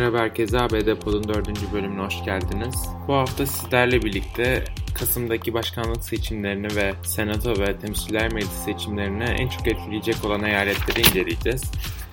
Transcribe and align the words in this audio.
Merhaba 0.00 0.18
herkese 0.18 0.60
ABD 0.60 0.94
Pod'un 0.94 1.28
4. 1.28 1.72
bölümüne 1.72 2.02
hoş 2.02 2.24
geldiniz. 2.24 2.88
Bu 3.08 3.14
hafta 3.14 3.46
sizlerle 3.46 4.02
birlikte 4.02 4.64
Kasım'daki 4.94 5.54
başkanlık 5.54 6.04
seçimlerini 6.04 6.76
ve 6.76 6.94
Senato 7.02 7.50
ve 7.50 7.78
Temsiller 7.78 8.32
Meclisi 8.32 8.62
seçimlerini 8.64 9.24
en 9.24 9.48
çok 9.48 9.68
etkileyecek 9.68 10.24
olan 10.24 10.44
eyaletleri 10.44 11.00
inceleyeceğiz. 11.00 11.62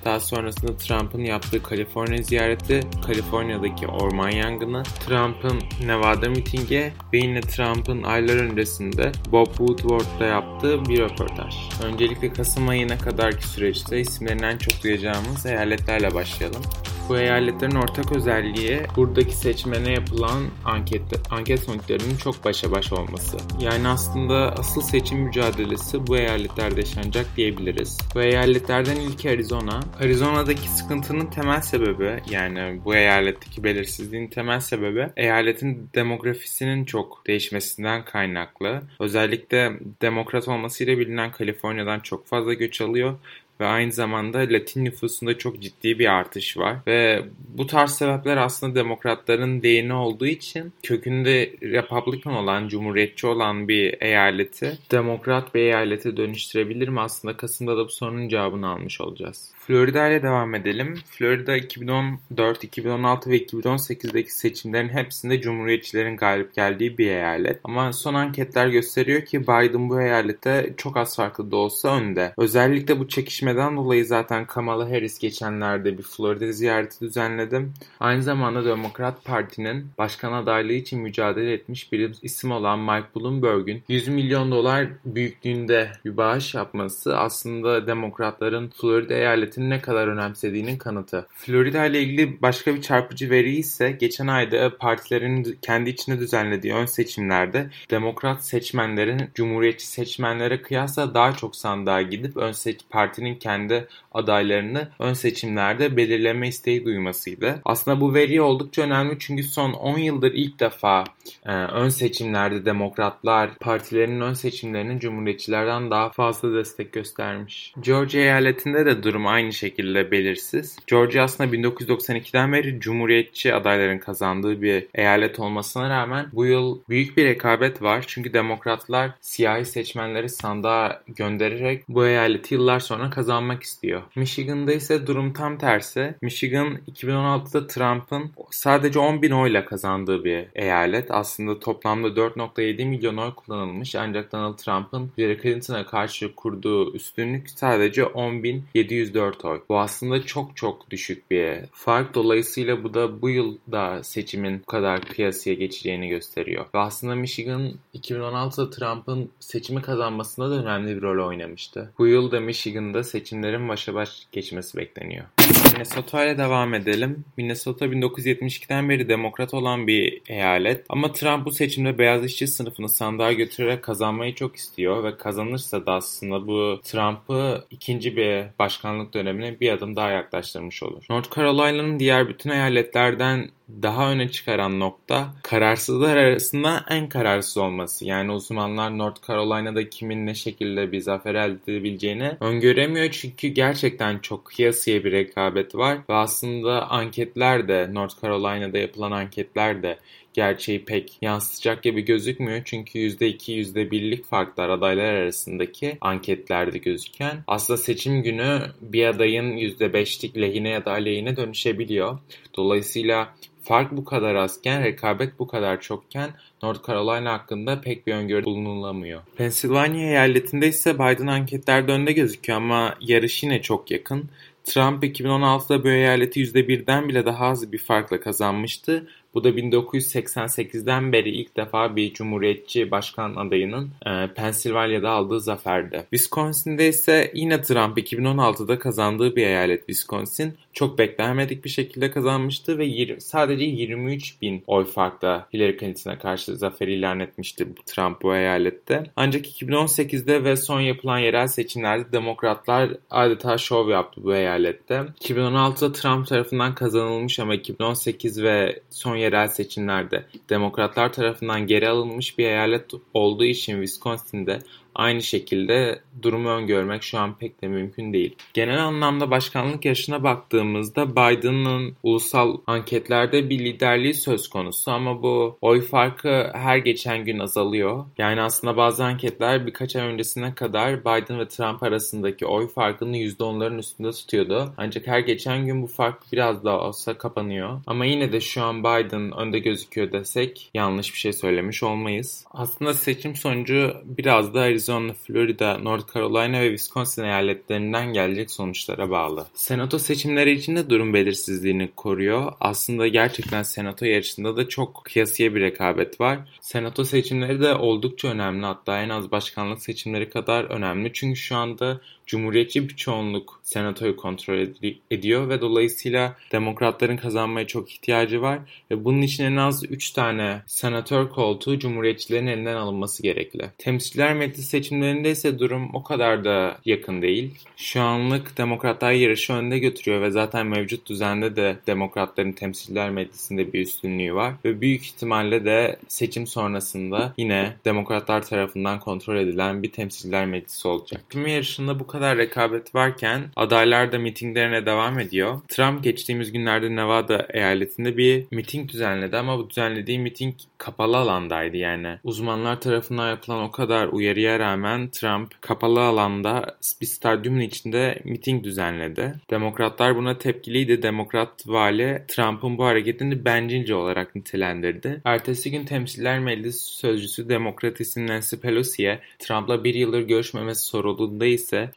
Daha 0.05 0.19
sonrasında 0.19 0.77
Trump'ın 0.77 1.23
yaptığı 1.23 1.63
Kaliforniya 1.63 2.23
ziyareti, 2.23 2.79
Kaliforniya'daki 3.05 3.87
orman 3.87 4.29
yangını, 4.29 4.83
Trump'ın 4.83 5.87
Nevada 5.87 6.29
mitingi 6.29 6.93
ve 7.13 7.17
yine 7.17 7.41
Trump'ın 7.41 8.03
aylar 8.03 8.35
öncesinde 8.35 9.11
Bob 9.31 9.47
Woodward'la 9.47 10.25
yaptığı 10.25 10.85
bir 10.85 10.99
röportaj. 10.99 11.55
Öncelikle 11.83 12.33
Kasım 12.33 12.67
ayına 12.67 12.97
kadarki 12.97 13.47
süreçte 13.47 13.99
isimlerinden 13.99 14.57
çok 14.57 14.83
duyacağımız 14.83 15.45
eyaletlerle 15.45 16.13
başlayalım. 16.13 16.61
Bu 17.09 17.17
eyaletlerin 17.17 17.75
ortak 17.75 18.15
özelliği 18.15 18.81
buradaki 18.95 19.35
seçmene 19.35 19.91
yapılan 19.91 20.43
anket, 20.65 21.01
anket 21.31 21.59
sonuçlarının 21.59 22.17
çok 22.17 22.45
başa 22.45 22.71
baş 22.71 22.93
olması. 22.93 23.37
Yani 23.61 23.87
aslında 23.87 24.35
asıl 24.35 24.81
seçim 24.81 25.19
mücadelesi 25.19 26.07
bu 26.07 26.17
eyaletlerde 26.17 26.79
yaşanacak 26.79 27.25
diyebiliriz. 27.37 27.97
Bu 28.15 28.21
eyaletlerden 28.21 28.95
ilki 28.95 29.29
Arizona. 29.29 29.79
Arizona'daki 29.99 30.69
sıkıntının 30.69 31.25
temel 31.25 31.61
sebebi 31.61 32.19
yani 32.29 32.79
bu 32.85 32.95
eyaletteki 32.95 33.63
belirsizliğin 33.63 34.27
temel 34.27 34.59
sebebi 34.59 35.09
eyaletin 35.17 35.89
demografisinin 35.95 36.85
çok 36.85 37.27
değişmesinden 37.27 38.05
kaynaklı. 38.05 38.81
Özellikle 38.99 39.71
demokrat 40.01 40.47
olmasıyla 40.47 40.97
bilinen 40.97 41.31
Kaliforniya'dan 41.31 41.99
çok 41.99 42.27
fazla 42.27 42.53
göç 42.53 42.81
alıyor 42.81 43.15
ve 43.59 43.65
aynı 43.65 43.91
zamanda 43.91 44.39
Latin 44.39 44.85
nüfusunda 44.85 45.37
çok 45.37 45.61
ciddi 45.61 45.99
bir 45.99 46.13
artış 46.13 46.57
var. 46.57 46.77
Ve 46.87 47.25
bu 47.49 47.67
tarz 47.67 47.91
sebepler 47.91 48.37
aslında 48.37 48.75
demokratların 48.75 49.63
değini 49.63 49.93
olduğu 49.93 50.25
için 50.25 50.73
kökünde 50.83 51.53
Republican 51.63 52.33
olan, 52.33 52.67
cumhuriyetçi 52.67 53.27
olan 53.27 53.67
bir 53.67 54.01
eyaleti 54.01 54.77
demokrat 54.91 55.55
bir 55.55 55.59
eyalete 55.59 56.17
dönüştürebilir 56.17 56.87
mi? 56.87 57.01
Aslında 57.01 57.37
Kasım'da 57.37 57.77
da 57.77 57.85
bu 57.85 57.89
sorunun 57.89 58.29
cevabını 58.29 58.69
almış 58.69 59.01
olacağız. 59.01 59.56
Florida 59.67 60.07
ile 60.07 60.23
devam 60.23 60.55
edelim. 60.55 60.95
Florida 61.05 61.57
2014, 61.57 62.63
2016 62.63 63.29
ve 63.29 63.37
2018'deki 63.37 64.35
seçimlerin 64.35 64.89
hepsinde 64.89 65.41
cumhuriyetçilerin 65.41 66.17
galip 66.17 66.55
geldiği 66.55 66.97
bir 66.97 67.07
eyalet. 67.07 67.59
Ama 67.63 67.93
son 67.93 68.13
anketler 68.13 68.67
gösteriyor 68.67 69.21
ki 69.21 69.41
Biden 69.43 69.89
bu 69.89 70.01
eyalette 70.01 70.73
çok 70.77 70.97
az 70.97 71.15
farklı 71.15 71.51
da 71.51 71.55
olsa 71.55 71.97
önde. 71.97 72.33
Özellikle 72.37 72.99
bu 72.99 73.07
çekişmeden 73.07 73.77
dolayı 73.77 74.05
zaten 74.05 74.45
Kamala 74.45 74.89
Harris 74.89 75.19
geçenlerde 75.19 75.97
bir 75.97 76.03
Florida 76.03 76.51
ziyareti 76.51 77.01
düzenledim. 77.01 77.73
Aynı 77.99 78.23
zamanda 78.23 78.65
Demokrat 78.65 79.25
Parti'nin 79.25 79.87
başkan 79.97 80.33
adaylığı 80.33 80.73
için 80.73 81.01
mücadele 81.01 81.53
etmiş 81.53 81.91
bir 81.91 82.15
isim 82.21 82.51
olan 82.51 82.79
Mike 82.79 83.07
Bloomberg'ün 83.15 83.83
100 83.87 84.07
milyon 84.07 84.51
dolar 84.51 84.87
büyüklüğünde 85.05 85.91
bir 86.05 86.17
bağış 86.17 86.53
yapması 86.53 87.17
aslında 87.17 87.87
demokratların 87.87 88.69
Florida 88.69 89.13
eyaleti 89.13 89.56
devletini 89.57 89.69
ne 89.69 89.81
kadar 89.81 90.07
önemsediğinin 90.07 90.77
kanıtı. 90.77 91.27
Florida 91.33 91.85
ile 91.85 92.01
ilgili 92.01 92.41
başka 92.41 92.75
bir 92.75 92.81
çarpıcı 92.81 93.29
veri 93.29 93.55
ise 93.55 93.91
geçen 93.91 94.27
ayda 94.27 94.77
partilerin 94.77 95.57
kendi 95.61 95.89
içinde 95.89 96.19
düzenlediği 96.19 96.73
ön 96.73 96.85
seçimlerde 96.85 97.69
demokrat 97.91 98.45
seçmenlerin 98.45 99.29
cumhuriyetçi 99.35 99.87
seçmenlere 99.87 100.61
kıyasla 100.61 101.13
daha 101.13 101.33
çok 101.33 101.55
sandığa 101.55 102.01
gidip 102.01 102.37
ön 102.37 102.51
seç 102.51 102.79
partinin 102.89 103.35
kendi 103.35 103.87
adaylarını 104.11 104.87
ön 104.99 105.13
seçimlerde 105.13 105.97
belirleme 105.97 106.47
isteği 106.47 106.85
duymasıydı. 106.85 107.61
Aslında 107.65 108.01
bu 108.01 108.13
veri 108.13 108.41
oldukça 108.41 108.81
önemli 108.81 109.17
çünkü 109.19 109.43
son 109.43 109.73
10 109.73 109.97
yıldır 109.97 110.31
ilk 110.33 110.59
defa 110.59 111.03
e, 111.45 111.51
ön 111.51 111.89
seçimlerde 111.89 112.65
demokratlar 112.65 113.55
partilerin 113.59 114.21
ön 114.21 114.33
seçimlerinin 114.33 114.99
cumhuriyetçilerden 114.99 115.91
daha 115.91 116.09
fazla 116.09 116.53
destek 116.53 116.93
göstermiş. 116.93 117.73
Georgia 117.81 118.21
eyaletinde 118.21 118.85
de 118.85 119.03
durum 119.03 119.27
aynı 119.27 119.46
şekilde 119.53 120.11
belirsiz. 120.11 120.77
Georgia 120.87 121.23
aslında 121.23 121.55
1992'den 121.55 122.53
beri 122.53 122.79
cumhuriyetçi 122.79 123.53
adayların 123.53 123.99
kazandığı 123.99 124.61
bir 124.61 124.87
eyalet 124.95 125.39
olmasına 125.39 125.89
rağmen 125.89 126.25
bu 126.33 126.45
yıl 126.45 126.79
büyük 126.89 127.17
bir 127.17 127.25
rekabet 127.25 127.81
var. 127.81 128.03
Çünkü 128.07 128.33
demokratlar 128.33 129.11
siyahi 129.21 129.65
seçmenleri 129.65 130.29
sandığa 130.29 131.01
göndererek 131.07 131.83
bu 131.89 132.07
eyaleti 132.07 132.53
yıllar 132.53 132.79
sonra 132.79 133.09
kazanmak 133.09 133.63
istiyor. 133.63 134.01
Michigan'da 134.15 134.73
ise 134.73 135.07
durum 135.07 135.33
tam 135.33 135.57
tersi. 135.57 136.15
Michigan 136.21 136.77
2016'da 136.91 137.67
Trump'ın 137.67 138.31
sadece 138.51 138.99
10 138.99 139.21
bin 139.21 139.31
oyla 139.31 139.65
kazandığı 139.65 140.23
bir 140.23 140.45
eyalet. 140.55 141.11
Aslında 141.11 141.59
toplamda 141.59 142.07
4.7 142.07 142.85
milyon 142.85 143.17
oy 143.17 143.33
kullanılmış 143.35 143.95
ancak 143.95 144.31
Donald 144.31 144.57
Trump'ın 144.57 145.11
Hillary 145.17 145.41
Clinton'a 145.41 145.85
karşı 145.85 146.35
kurduğu 146.35 146.93
üstünlük 146.93 147.49
sadece 147.49 148.01
10.704 148.01 149.36
oy. 149.45 149.61
Bu 149.69 149.79
aslında 149.79 150.23
çok 150.23 150.57
çok 150.57 150.89
düşük 150.89 151.31
bir 151.31 151.57
fark. 151.71 152.13
Dolayısıyla 152.13 152.83
bu 152.83 152.93
da 152.93 153.21
bu 153.21 153.29
yıl 153.29 153.57
da 153.71 154.03
seçimin 154.03 154.61
bu 154.61 154.65
kadar 154.65 155.01
kıyasıya 155.01 155.55
geçeceğini 155.55 156.07
gösteriyor. 156.07 156.65
Ve 156.75 156.79
aslında 156.79 157.15
Michigan 157.15 157.71
2016'da 157.95 158.69
Trump'ın 158.69 159.29
seçimi 159.39 159.81
kazanmasında 159.81 160.49
da 160.49 160.55
önemli 160.55 160.95
bir 160.95 161.01
rol 161.01 161.27
oynamıştı. 161.27 161.93
Bu 161.97 162.07
yıl 162.07 162.31
da 162.31 162.39
Michigan'da 162.39 163.03
seçimlerin 163.03 163.69
başa 163.69 163.93
baş 163.93 164.27
geçmesi 164.31 164.77
bekleniyor. 164.77 165.25
Minnesota 165.73 166.25
ile 166.25 166.37
devam 166.37 166.73
edelim. 166.73 167.25
Minnesota 167.37 167.85
1972'den 167.85 168.89
beri 168.89 169.09
demokrat 169.09 169.53
olan 169.53 169.87
bir 169.87 170.21
eyalet 170.27 170.85
ama 170.89 171.11
Trump 171.11 171.45
bu 171.45 171.51
seçimde 171.51 171.97
beyaz 171.97 172.25
işçi 172.25 172.47
sınıfını 172.47 172.89
sandığa 172.89 173.33
götürerek 173.33 173.83
kazanmayı 173.83 174.35
çok 174.35 174.55
istiyor 174.55 175.03
ve 175.03 175.17
kazanırsa 175.17 175.85
da 175.85 175.93
aslında 175.93 176.47
bu 176.47 176.79
Trump'ı 176.83 177.65
ikinci 177.71 178.17
bir 178.17 178.45
başkanlık 178.59 179.13
dönemine 179.13 179.59
bir 179.59 179.71
adım 179.71 179.95
daha 179.95 180.09
yaklaştırmış 180.09 180.83
olur. 180.83 181.05
North 181.09 181.35
Carolina'nın 181.35 181.99
diğer 181.99 182.29
bütün 182.29 182.49
eyaletlerden 182.49 183.49
daha 183.69 184.11
öne 184.11 184.29
çıkaran 184.29 184.79
nokta 184.79 185.33
kararsızlar 185.43 186.17
arasında 186.17 186.85
en 186.89 187.09
kararsız 187.09 187.57
olması. 187.57 188.05
Yani 188.05 188.31
uzmanlar 188.31 188.97
North 188.97 189.27
Carolina'da 189.27 189.89
kimin 189.89 190.25
ne 190.25 190.35
şekilde 190.35 190.91
bir 190.91 190.99
zafer 190.99 191.35
elde 191.35 191.59
edebileceğini 191.67 192.37
öngöremiyor 192.39 193.11
çünkü 193.11 193.47
gerçekten 193.47 194.19
çok 194.19 194.45
kıyasıya 194.45 195.03
bir 195.03 195.11
rekabet 195.11 195.75
var 195.75 195.97
ve 196.09 196.13
aslında 196.13 196.89
anketler 196.89 197.67
de 197.67 197.89
North 197.93 198.21
Carolina'da 198.21 198.77
yapılan 198.77 199.11
anketler 199.11 199.83
de 199.83 199.97
gerçeği 200.37 200.85
pek 200.85 201.17
yansıtacak 201.21 201.83
gibi 201.83 202.01
gözükmüyor. 202.05 202.61
Çünkü 202.65 202.99
%2, 202.99 203.51
%1'lik 203.51 204.25
farklar 204.25 204.69
adaylar 204.69 205.13
arasındaki 205.13 205.97
anketlerde 206.01 206.77
gözüken 206.77 207.43
aslında 207.47 207.77
seçim 207.77 208.23
günü 208.23 208.61
bir 208.81 209.05
adayın 209.05 209.57
%5'lik 209.57 210.37
lehine 210.37 210.69
ya 210.69 210.85
da 210.85 210.91
aleyhine 210.91 211.37
dönüşebiliyor. 211.37 212.19
Dolayısıyla 212.57 213.33
Fark 213.63 213.91
bu 213.91 214.05
kadar 214.05 214.35
azken, 214.35 214.83
rekabet 214.83 215.39
bu 215.39 215.47
kadar 215.47 215.81
çokken 215.81 216.29
North 216.63 216.87
Carolina 216.87 217.33
hakkında 217.33 217.81
pek 217.81 218.07
bir 218.07 218.13
öngörü 218.13 218.45
bulunulamıyor. 218.45 219.21
Pennsylvania 219.37 220.01
eyaletinde 220.01 220.67
ise 220.67 220.95
Biden 220.95 221.27
anketlerde 221.27 221.91
önde 221.91 222.11
gözüküyor 222.11 222.57
ama 222.57 222.95
yarış 223.01 223.43
yine 223.43 223.61
çok 223.61 223.91
yakın. 223.91 224.29
Trump 224.63 225.03
2016'da 225.03 225.83
bu 225.83 225.89
eyaleti 225.89 226.41
%1'den 226.41 227.09
bile 227.09 227.25
daha 227.25 227.45
az 227.45 227.71
bir 227.71 227.77
farkla 227.77 228.19
kazanmıştı 228.19 229.07
bu 229.37 229.43
da 229.43 229.49
1988'den 229.49 231.11
beri 231.11 231.29
ilk 231.29 231.57
defa 231.57 231.95
bir 231.95 232.13
cumhuriyetçi 232.13 232.91
başkan 232.91 233.35
adayının 233.35 233.89
e, 234.05 234.33
Pensilvanya'da 234.35 235.09
aldığı 235.09 235.41
zaferdi. 235.41 236.03
Wisconsin'de 236.09 236.87
ise 236.87 237.31
yine 237.33 237.61
Trump 237.61 237.97
2016'da 237.97 238.79
kazandığı 238.79 239.35
bir 239.35 239.47
eyalet 239.47 239.79
Wisconsin. 239.79 240.53
Çok 240.77 240.97
beklenmedik 240.97 241.65
bir 241.65 241.69
şekilde 241.69 242.11
kazanmıştı 242.11 242.77
ve 242.77 242.85
20, 242.85 243.21
sadece 243.21 243.65
23 243.65 244.41
bin 244.41 244.63
oy 244.67 244.85
farkla 244.85 245.47
Hillary 245.53 245.77
Clinton'a 245.77 246.19
karşı 246.19 246.55
zafer 246.57 246.87
ilan 246.87 247.19
etmişti 247.19 247.67
Trump 247.85 248.21
bu 248.21 248.35
eyalette. 248.35 249.03
Ancak 249.15 249.45
2018'de 249.45 250.43
ve 250.43 250.55
son 250.55 250.79
yapılan 250.79 251.17
yerel 251.19 251.47
seçimlerde 251.47 252.11
demokratlar 252.11 252.89
adeta 253.09 253.57
şov 253.57 253.89
yaptı 253.89 254.23
bu 254.23 254.35
eyalette. 254.35 255.03
2016'da 255.21 255.91
Trump 255.91 256.27
tarafından 256.27 256.75
kazanılmış 256.75 257.39
ama 257.39 257.55
2018 257.55 258.43
ve 258.43 258.81
son 258.89 259.15
yerel 259.15 259.47
seçimlerde 259.47 260.25
Demokratlar 260.49 261.13
tarafından 261.13 261.67
geri 261.67 261.89
alınmış 261.89 262.37
bir 262.37 262.45
eyalet 262.45 262.91
olduğu 263.13 263.45
için 263.45 263.73
Wisconsin'de 263.73 264.59
aynı 264.97 265.21
şekilde 265.21 266.01
durumu 266.21 266.49
öngörmek 266.49 267.03
şu 267.03 267.19
an 267.19 267.37
pek 267.37 267.61
de 267.61 267.67
mümkün 267.67 268.13
değil. 268.13 268.35
Genel 268.53 268.85
anlamda 268.85 269.31
başkanlık 269.31 269.85
yaşına 269.85 270.23
baktığımızda 270.23 271.11
Biden'ın 271.11 271.95
ulusal 272.03 272.57
anketlerde 272.67 273.49
bir 273.49 273.59
liderliği 273.59 274.13
söz 274.13 274.47
konusu 274.47 274.91
ama 274.91 275.23
bu 275.23 275.57
oy 275.61 275.81
farkı 275.81 276.51
her 276.53 276.77
geçen 276.77 277.25
gün 277.25 277.39
azalıyor. 277.39 278.05
Yani 278.17 278.41
aslında 278.41 278.77
bazı 278.77 279.05
anketler 279.05 279.67
birkaç 279.67 279.95
ay 279.95 280.07
öncesine 280.07 280.55
kadar 280.55 281.01
Biden 281.01 281.39
ve 281.39 281.47
Trump 281.47 281.83
arasındaki 281.83 282.45
oy 282.45 282.67
farkını 282.67 283.17
%10'ların 283.17 283.79
üstünde 283.79 284.11
tutuyordu. 284.11 284.73
Ancak 284.77 285.07
her 285.07 285.19
geçen 285.19 285.65
gün 285.65 285.83
bu 285.83 285.87
fark 285.87 286.31
biraz 286.33 286.63
daha 286.63 286.79
olsa 286.79 287.17
kapanıyor. 287.17 287.81
Ama 287.87 288.05
yine 288.05 288.31
de 288.31 288.41
şu 288.41 288.63
an 288.63 288.83
Biden 288.83 289.37
önde 289.37 289.59
gözüküyor 289.59 290.11
desek 290.11 290.69
yanlış 290.73 291.13
bir 291.13 291.19
şey 291.19 291.33
söylemiş 291.33 291.83
olmayız. 291.83 292.45
Aslında 292.51 292.93
seçim 292.93 293.35
sonucu 293.35 293.93
biraz 294.05 294.53
da 294.53 294.61
Arizona, 294.61 294.86
Florida, 295.13 295.77
North 295.77 296.13
Carolina 296.13 296.61
ve 296.61 296.69
Wisconsin 296.69 297.23
eyaletlerinden 297.23 298.13
gelecek 298.13 298.51
sonuçlara 298.51 299.09
bağlı. 299.09 299.47
Senato 299.53 299.99
seçimleri 299.99 300.51
için 300.51 300.75
de 300.75 300.89
durum 300.89 301.13
belirsizliğini 301.13 301.89
koruyor. 301.95 302.53
Aslında 302.59 303.07
gerçekten 303.07 303.63
senato 303.63 304.05
yarışında 304.05 304.57
da 304.57 304.69
çok 304.69 305.01
kıyasıya 305.05 305.55
bir 305.55 305.61
rekabet 305.61 306.21
var. 306.21 306.39
Senato 306.61 307.03
seçimleri 307.03 307.61
de 307.61 307.75
oldukça 307.75 308.27
önemli 308.27 308.65
hatta 308.65 309.01
en 309.01 309.09
az 309.09 309.31
başkanlık 309.31 309.81
seçimleri 309.81 310.29
kadar 310.29 310.63
önemli. 310.63 311.13
Çünkü 311.13 311.39
şu 311.39 311.55
anda 311.55 312.01
Cumhuriyetçi 312.27 312.89
bir 312.89 312.95
çoğunluk 312.95 313.59
senatoyu 313.63 314.15
kontrol 314.15 314.57
ed- 314.57 314.95
ediyor 315.11 315.49
ve 315.49 315.61
dolayısıyla 315.61 316.35
demokratların 316.51 317.17
kazanmaya 317.17 317.67
çok 317.67 317.91
ihtiyacı 317.91 318.41
var 318.41 318.59
ve 318.91 319.05
bunun 319.05 319.21
için 319.21 319.43
en 319.43 319.55
az 319.55 319.83
3 319.91 320.11
tane 320.11 320.61
senatör 320.65 321.29
koltuğu 321.29 321.79
cumhuriyetçilerin 321.79 322.47
elinden 322.47 322.75
alınması 322.75 323.23
gerekli. 323.23 323.69
Temsilciler 323.77 324.33
Meclisi 324.33 324.63
seçimlerinde 324.63 325.31
ise 325.31 325.59
durum 325.59 325.95
o 325.95 326.03
kadar 326.03 326.45
da 326.45 326.77
yakın 326.85 327.21
değil. 327.21 327.55
Şu 327.77 328.01
anlık 328.01 328.57
demokratlar 328.57 329.11
yarışı 329.11 329.53
önde 329.53 329.79
götürüyor 329.79 330.21
ve 330.21 330.31
zaten 330.31 330.67
mevcut 330.67 331.09
düzende 331.09 331.55
de 331.55 331.77
demokratların 331.87 332.51
temsilciler 332.51 333.09
meclisinde 333.09 333.73
bir 333.73 333.81
üstünlüğü 333.81 334.33
var 334.33 334.53
ve 334.65 334.81
büyük 334.81 335.05
ihtimalle 335.05 335.65
de 335.65 335.99
seçim 336.07 336.47
sonrasında 336.47 337.33
yine 337.37 337.73
demokratlar 337.85 338.45
tarafından 338.45 338.99
kontrol 338.99 339.35
edilen 339.35 339.83
bir 339.83 339.91
temsilciler 339.91 340.45
meclisi 340.45 340.87
olacak. 340.87 341.21
Seçim 341.29 341.47
yarışında 341.47 341.99
bu 341.99 342.07
kadar 342.07 342.16
rekabet 342.21 342.95
varken 342.95 343.41
adaylar 343.55 344.11
da 344.11 344.19
mitinglerine 344.19 344.85
devam 344.85 345.19
ediyor. 345.19 345.61
Trump 345.67 346.03
geçtiğimiz 346.03 346.51
günlerde 346.51 346.95
Nevada 346.95 347.47
eyaletinde 347.53 348.17
bir 348.17 348.45
miting 348.51 348.91
düzenledi 348.91 349.37
ama 349.37 349.57
bu 349.57 349.69
düzenlediği 349.69 350.19
miting 350.19 350.55
kapalı 350.77 351.17
alandaydı 351.17 351.77
yani. 351.77 352.17
Uzmanlar 352.23 352.81
tarafından 352.81 353.29
yapılan 353.29 353.63
o 353.63 353.71
kadar 353.71 354.07
uyarıya 354.07 354.59
rağmen 354.59 355.09
Trump 355.09 355.61
kapalı 355.61 356.01
alanda 356.01 356.77
bir 357.01 357.05
stadyumun 357.05 357.59
içinde 357.59 358.19
miting 358.23 358.63
düzenledi. 358.63 359.33
Demokratlar 359.49 360.15
buna 360.15 360.37
tepkiliydi. 360.37 361.01
Demokrat 361.01 361.67
vali 361.67 362.23
Trump'ın 362.27 362.77
bu 362.77 362.85
hareketini 362.85 363.45
bencilce 363.45 363.95
olarak 363.95 364.35
nitelendirdi. 364.35 365.21
Ertesi 365.25 365.71
gün 365.71 365.85
Temsiller 365.85 366.39
Meclisi 366.39 366.97
Sözcüsü 366.97 367.49
Demokrat 367.49 367.99
Nancy 368.17 368.55
Pelosi'ye 368.55 369.19
Trump'la 369.39 369.83
bir 369.83 369.93
yıldır 369.93 370.21
görüşmemesi 370.21 370.85
sorulduğunda 370.85 371.45
ise 371.45 371.89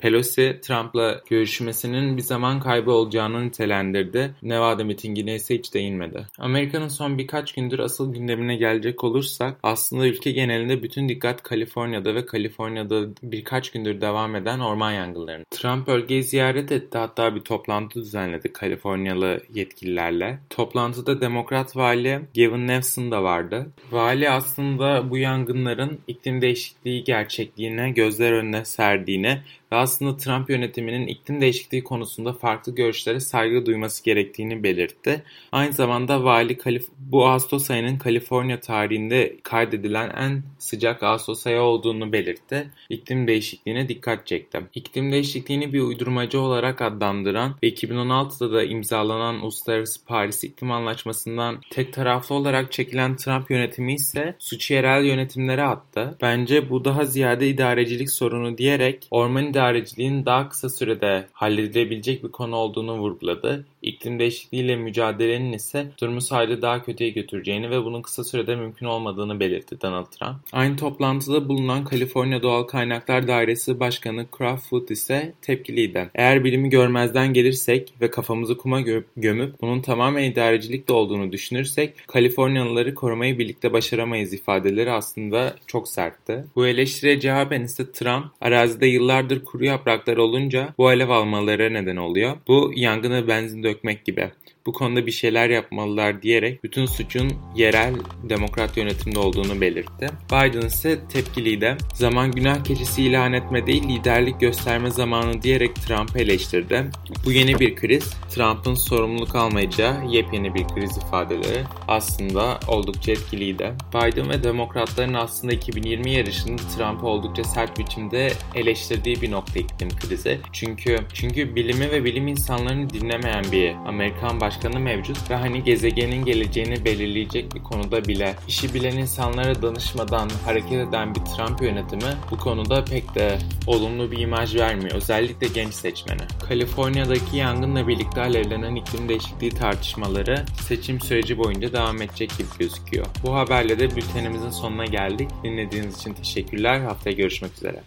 Trump'la 0.62 1.20
görüşmesinin 1.30 2.16
bir 2.16 2.22
zaman 2.22 2.60
kaybı 2.60 2.90
olacağını 2.90 3.44
nitelendirdi. 3.46 4.34
Nevada 4.42 4.84
mitingine 4.84 5.34
ise 5.34 5.54
hiç 5.54 5.74
değinmedi. 5.74 6.26
Amerika'nın 6.38 6.88
son 6.88 7.18
birkaç 7.18 7.52
gündür 7.52 7.78
asıl 7.78 8.14
gündemine 8.14 8.56
gelecek 8.56 9.04
olursak 9.04 9.58
aslında 9.62 10.06
ülke 10.06 10.32
genelinde 10.32 10.82
bütün 10.82 11.08
dikkat 11.08 11.42
Kaliforniya'da 11.42 12.14
ve 12.14 12.26
Kaliforniya'da 12.26 13.06
birkaç 13.22 13.70
gündür 13.70 14.00
devam 14.00 14.36
eden 14.36 14.60
orman 14.60 14.92
yangınlarına. 14.92 15.44
Trump 15.50 15.86
bölgeyi 15.86 16.24
ziyaret 16.24 16.72
etti 16.72 16.98
hatta 16.98 17.34
bir 17.34 17.40
toplantı 17.40 18.00
düzenledi 18.00 18.52
Kaliforniyalı 18.52 19.40
yetkililerle. 19.54 20.38
Toplantıda 20.50 21.20
Demokrat 21.20 21.76
Vali 21.76 22.20
Gavin 22.36 22.68
Newsom 22.68 23.10
da 23.10 23.22
vardı. 23.22 23.66
Vali 23.90 24.30
aslında 24.30 25.10
bu 25.10 25.18
yangınların 25.18 25.98
iklim 26.06 26.40
değişikliği 26.40 27.04
gerçekliğine 27.04 27.90
gözler 27.90 28.32
önüne 28.32 28.64
serdiğini 28.64 29.38
ve 29.72 29.76
aslında 29.76 30.16
Trump 30.16 30.50
yönetiminin 30.50 31.06
iklim 31.06 31.40
değişikliği 31.40 31.84
konusunda 31.84 32.32
farklı 32.32 32.74
görüşlere 32.74 33.20
saygı 33.20 33.66
duyması 33.66 34.04
gerektiğini 34.04 34.62
belirtti. 34.62 35.22
Aynı 35.52 35.72
zamanda 35.72 36.24
vali 36.24 36.58
Kalif 36.58 36.86
bu 36.98 37.26
Ağustos 37.26 37.70
ayının 37.70 37.98
Kaliforniya 37.98 38.60
tarihinde 38.60 39.36
kaydedilen 39.42 40.10
en 40.10 40.42
sıcak 40.58 41.02
Ağustos 41.02 41.46
ayı 41.46 41.60
olduğunu 41.60 42.12
belirtti. 42.12 42.70
İklim 42.88 43.26
değişikliğine 43.26 43.88
dikkat 43.88 44.26
çekti. 44.26 44.60
İklim 44.74 45.12
değişikliğini 45.12 45.72
bir 45.72 45.80
uydurmacı 45.80 46.40
olarak 46.40 46.82
adlandıran 46.82 47.54
ve 47.62 47.68
2016'da 47.68 48.52
da 48.52 48.64
imzalanan 48.64 49.42
Uluslararası 49.42 50.04
Paris 50.04 50.44
İklim 50.44 50.70
Anlaşması'ndan 50.70 51.60
tek 51.70 51.92
taraflı 51.92 52.34
olarak 52.34 52.72
çekilen 52.72 53.16
Trump 53.16 53.50
yönetimi 53.50 53.94
ise 53.94 54.34
suçu 54.38 54.74
yerel 54.74 55.04
yönetimlere 55.04 55.62
attı. 55.62 56.16
Bence 56.22 56.70
bu 56.70 56.84
daha 56.84 57.04
ziyade 57.04 57.48
idarecilik 57.48 58.10
sorunu 58.10 58.58
diyerek 58.58 59.08
orman 59.10 59.54
idareciliğin 59.60 60.26
daha 60.26 60.48
kısa 60.48 60.68
sürede 60.68 61.26
halledilebilecek 61.32 62.24
bir 62.24 62.28
konu 62.28 62.56
olduğunu 62.56 62.98
vurguladı. 62.98 63.66
İklim 63.82 64.18
değişikliğiyle 64.18 64.76
mücadelenin 64.76 65.52
ise 65.52 65.86
durumu 66.00 66.20
sadece 66.20 66.62
daha 66.62 66.82
kötüye 66.82 67.10
götüreceğini 67.10 67.70
ve 67.70 67.84
bunun 67.84 68.02
kısa 68.02 68.24
sürede 68.24 68.56
mümkün 68.56 68.86
olmadığını 68.86 69.40
belirtti 69.40 69.80
Donald 69.80 70.06
Trump. 70.06 70.36
Aynı 70.52 70.76
toplantıda 70.76 71.48
bulunan 71.48 71.84
Kaliforniya 71.84 72.42
Doğal 72.42 72.62
Kaynaklar 72.62 73.28
Dairesi 73.28 73.80
Başkanı 73.80 74.26
Crawford 74.38 74.88
ise 74.88 75.32
tepkiliydi. 75.42 76.10
Eğer 76.14 76.44
bilimi 76.44 76.68
görmezden 76.68 77.32
gelirsek 77.32 77.94
ve 78.00 78.10
kafamızı 78.10 78.56
kuma 78.56 78.80
gö 78.80 79.02
gömüp 79.16 79.60
bunun 79.60 79.80
tamamen 79.80 80.24
idarecilikle 80.24 80.94
olduğunu 80.94 81.32
düşünürsek 81.32 81.94
Kaliforniyalıları 82.08 82.94
korumayı 82.94 83.38
birlikte 83.38 83.72
başaramayız 83.72 84.32
ifadeleri 84.32 84.92
aslında 84.92 85.56
çok 85.66 85.88
sertti. 85.88 86.44
Bu 86.56 86.66
eleştiriye 86.66 87.20
cevaben 87.20 87.62
ise 87.62 87.92
Trump 87.92 88.26
arazide 88.40 88.86
yıllardır 88.86 89.44
kuru 89.44 89.64
yapraklar 89.64 90.16
olunca 90.16 90.74
bu 90.78 90.88
alev 90.88 91.08
almaları 91.08 91.74
neden 91.74 91.96
oluyor. 91.96 92.36
Bu 92.48 92.72
yangına 92.76 93.28
benzin 93.28 93.69
dökmek 93.70 94.04
gibi. 94.04 94.32
Bu 94.66 94.72
konuda 94.72 95.06
bir 95.06 95.12
şeyler 95.12 95.50
yapmalılar 95.50 96.22
diyerek 96.22 96.64
bütün 96.64 96.86
suçun 96.86 97.32
yerel 97.56 97.94
demokrat 98.22 98.76
yönetimde 98.76 99.18
olduğunu 99.18 99.60
belirtti. 99.60 100.06
Biden 100.26 100.66
ise 100.66 101.00
tepkiliydi. 101.12 101.76
Zaman 101.94 102.32
günah 102.32 102.64
keçisi 102.64 103.02
ilan 103.02 103.32
etme 103.32 103.66
değil 103.66 103.88
liderlik 103.88 104.40
gösterme 104.40 104.90
zamanı 104.90 105.42
diyerek 105.42 105.74
Trump'ı 105.74 106.18
eleştirdi. 106.18 106.84
Bu 107.24 107.32
yeni 107.32 107.60
bir 107.60 107.76
kriz. 107.76 108.14
Trump'ın 108.34 108.74
sorumluluk 108.74 109.34
almayacağı 109.34 110.06
yepyeni 110.08 110.54
bir 110.54 110.64
kriz 110.64 110.96
ifadeleri 110.96 111.62
aslında 111.88 112.60
oldukça 112.68 113.12
etkiliydi. 113.12 113.72
Biden 113.94 114.30
ve 114.30 114.44
demokratların 114.44 115.14
aslında 115.14 115.52
2020 115.52 116.10
yarışında 116.10 116.62
Trump'ı 116.76 117.06
oldukça 117.06 117.44
sert 117.44 117.78
biçimde 117.78 118.32
eleştirdiği 118.54 119.22
bir 119.22 119.30
nokta 119.30 119.60
iklim 119.60 119.88
krizi. 119.88 120.40
Çünkü 120.52 120.98
çünkü 121.14 121.54
bilimi 121.56 121.90
ve 121.90 122.04
bilim 122.04 122.28
insanlarını 122.28 122.90
dinlemeyen 122.90 123.44
bir 123.52 123.74
Amerikan 123.74 124.40
başkanı 124.50 124.80
mevcut 124.80 125.30
ve 125.30 125.34
hani 125.34 125.64
gezegenin 125.64 126.24
geleceğini 126.24 126.84
belirleyecek 126.84 127.54
bir 127.54 127.62
konuda 127.62 128.04
bile 128.04 128.34
işi 128.48 128.74
bilen 128.74 128.96
insanlara 128.96 129.62
danışmadan 129.62 130.30
hareket 130.44 130.88
eden 130.88 131.14
bir 131.14 131.20
Trump 131.20 131.62
yönetimi 131.62 132.12
bu 132.30 132.36
konuda 132.36 132.84
pek 132.84 133.14
de 133.14 133.38
olumlu 133.66 134.10
bir 134.10 134.18
imaj 134.18 134.56
vermiyor. 134.56 134.94
Özellikle 134.94 135.46
genç 135.46 135.74
seçmene. 135.74 136.22
Kaliforniya'daki 136.48 137.36
yangınla 137.36 137.88
birlikte 137.88 138.20
alevlenen 138.20 138.74
iklim 138.74 139.08
değişikliği 139.08 139.50
tartışmaları 139.50 140.44
seçim 140.62 141.00
süreci 141.00 141.38
boyunca 141.38 141.72
devam 141.72 142.02
edecek 142.02 142.30
gibi 142.38 142.48
gözüküyor. 142.58 143.06
Bu 143.22 143.34
haberle 143.34 143.78
de 143.78 143.96
bültenimizin 143.96 144.50
sonuna 144.50 144.84
geldik. 144.84 145.28
Dinlediğiniz 145.44 145.98
için 145.98 146.14
teşekkürler. 146.14 146.80
Haftaya 146.80 147.16
görüşmek 147.16 147.52
üzere. 147.52 147.80